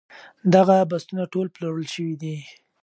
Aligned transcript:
دغه 0.55 0.77
بستونه 0.91 1.23
ټول 1.33 1.47
پلورل 1.55 1.85
شوي 1.93 2.15
دي. 2.21 2.37